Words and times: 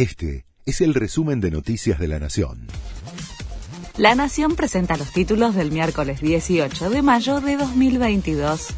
Este 0.00 0.46
es 0.64 0.80
el 0.80 0.94
resumen 0.94 1.42
de 1.42 1.50
Noticias 1.50 1.98
de 1.98 2.08
la 2.08 2.18
Nación. 2.18 2.68
La 3.98 4.14
Nación 4.14 4.56
presenta 4.56 4.96
los 4.96 5.12
títulos 5.12 5.54
del 5.54 5.72
miércoles 5.72 6.22
18 6.22 6.88
de 6.88 7.02
mayo 7.02 7.42
de 7.42 7.58
2022. 7.58 8.68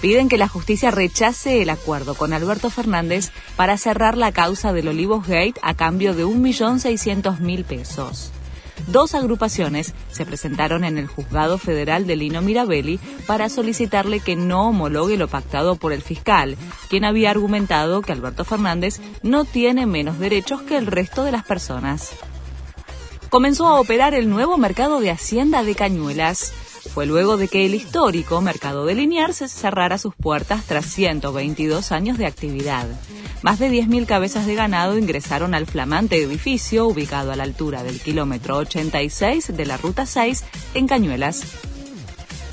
Piden 0.00 0.28
que 0.28 0.38
la 0.38 0.48
justicia 0.48 0.90
rechace 0.90 1.62
el 1.62 1.70
acuerdo 1.70 2.14
con 2.14 2.32
Alberto 2.32 2.70
Fernández 2.70 3.30
para 3.56 3.78
cerrar 3.78 4.18
la 4.18 4.32
causa 4.32 4.72
del 4.72 4.88
Olivos 4.88 5.26
Gate 5.26 5.54
a 5.62 5.74
cambio 5.74 6.14
de 6.14 6.26
1.600.000 6.26 7.64
pesos. 7.64 8.32
Dos 8.86 9.14
agrupaciones 9.16 9.94
se 10.12 10.24
presentaron 10.24 10.84
en 10.84 10.96
el 10.96 11.08
juzgado 11.08 11.58
federal 11.58 12.06
de 12.06 12.16
Lino 12.16 12.40
Mirabelli 12.40 13.00
para 13.26 13.48
solicitarle 13.48 14.20
que 14.20 14.36
no 14.36 14.68
homologue 14.68 15.16
lo 15.16 15.26
pactado 15.26 15.74
por 15.74 15.92
el 15.92 16.02
fiscal, 16.02 16.56
quien 16.88 17.04
había 17.04 17.30
argumentado 17.30 18.00
que 18.02 18.12
Alberto 18.12 18.44
Fernández 18.44 19.00
no 19.22 19.44
tiene 19.44 19.86
menos 19.86 20.18
derechos 20.20 20.62
que 20.62 20.76
el 20.76 20.86
resto 20.86 21.24
de 21.24 21.32
las 21.32 21.44
personas. 21.44 22.12
Comenzó 23.28 23.66
a 23.66 23.80
operar 23.80 24.14
el 24.14 24.30
nuevo 24.30 24.56
mercado 24.56 25.00
de 25.00 25.10
Hacienda 25.10 25.64
de 25.64 25.74
Cañuelas 25.74 26.52
fue 26.92 27.06
luego 27.06 27.36
de 27.36 27.48
que 27.48 27.66
el 27.66 27.74
histórico 27.74 28.40
mercado 28.40 28.84
de 28.84 28.94
Liniers 28.94 29.36
cerrara 29.36 29.98
sus 29.98 30.14
puertas 30.14 30.64
tras 30.64 30.86
122 30.86 31.92
años 31.92 32.18
de 32.18 32.26
actividad. 32.26 32.86
Más 33.42 33.58
de 33.58 33.70
10.000 33.70 34.06
cabezas 34.06 34.46
de 34.46 34.54
ganado 34.54 34.98
ingresaron 34.98 35.54
al 35.54 35.66
flamante 35.66 36.22
edificio 36.22 36.86
ubicado 36.86 37.32
a 37.32 37.36
la 37.36 37.44
altura 37.44 37.82
del 37.82 38.00
kilómetro 38.00 38.56
86 38.56 39.56
de 39.56 39.66
la 39.66 39.76
Ruta 39.76 40.06
6 40.06 40.44
en 40.74 40.86
Cañuelas. 40.86 41.44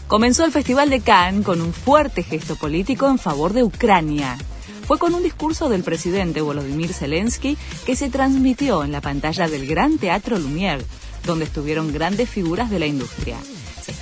Comenzó 0.07 0.45
el 0.45 0.51
Festival 0.51 0.89
de 0.89 1.01
Cannes 1.01 1.45
con 1.45 1.61
un 1.61 1.73
fuerte 1.73 2.23
gesto 2.23 2.55
político 2.55 3.07
en 3.07 3.17
favor 3.17 3.53
de 3.53 3.63
Ucrania. 3.63 4.37
Fue 4.85 4.99
con 4.99 5.13
un 5.13 5.23
discurso 5.23 5.69
del 5.69 5.83
presidente 5.83 6.41
Volodymyr 6.41 6.93
Zelensky 6.93 7.57
que 7.85 7.95
se 7.95 8.09
transmitió 8.09 8.83
en 8.83 8.91
la 8.91 9.01
pantalla 9.01 9.47
del 9.47 9.65
Gran 9.65 9.97
Teatro 9.97 10.37
Lumière, 10.37 10.83
donde 11.25 11.45
estuvieron 11.45 11.93
grandes 11.93 12.29
figuras 12.29 12.69
de 12.69 12.79
la 12.79 12.85
industria. 12.85 13.37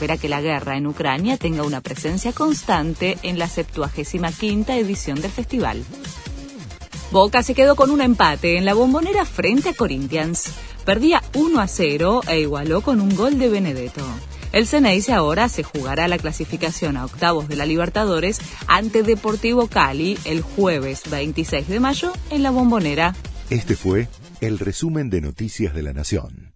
Espera 0.01 0.17
que 0.17 0.29
la 0.29 0.41
guerra 0.41 0.77
en 0.77 0.87
Ucrania 0.87 1.37
tenga 1.37 1.61
una 1.61 1.79
presencia 1.79 2.33
constante 2.33 3.19
en 3.21 3.37
la 3.37 3.47
75 3.47 4.71
edición 4.71 5.21
del 5.21 5.29
festival. 5.29 5.83
Boca 7.11 7.43
se 7.43 7.53
quedó 7.53 7.75
con 7.75 7.91
un 7.91 8.01
empate 8.01 8.57
en 8.57 8.65
la 8.65 8.73
bombonera 8.73 9.25
frente 9.25 9.69
a 9.69 9.73
Corinthians. 9.75 10.53
Perdía 10.85 11.21
1 11.35 11.61
a 11.61 11.67
0 11.67 12.21
e 12.27 12.39
igualó 12.39 12.81
con 12.81 12.99
un 12.99 13.15
gol 13.15 13.37
de 13.37 13.49
Benedetto. 13.49 14.01
El 14.51 14.65
Ceneice 14.65 15.13
ahora 15.13 15.47
se 15.49 15.61
jugará 15.61 16.07
la 16.07 16.17
clasificación 16.17 16.97
a 16.97 17.05
octavos 17.05 17.47
de 17.47 17.57
la 17.57 17.67
Libertadores 17.67 18.39
ante 18.65 19.03
Deportivo 19.03 19.67
Cali 19.67 20.17
el 20.25 20.41
jueves 20.41 21.03
26 21.11 21.67
de 21.67 21.79
mayo 21.79 22.11
en 22.31 22.41
la 22.41 22.49
Bombonera. 22.49 23.13
Este 23.51 23.75
fue 23.75 24.07
el 24.39 24.57
resumen 24.57 25.11
de 25.11 25.21
Noticias 25.21 25.75
de 25.75 25.83
la 25.83 25.93
Nación. 25.93 26.50